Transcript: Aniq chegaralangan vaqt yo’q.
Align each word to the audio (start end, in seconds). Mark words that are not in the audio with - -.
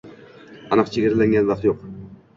Aniq 0.77 0.89
chegaralangan 0.95 1.49
vaqt 1.53 1.71
yo’q. 1.71 1.85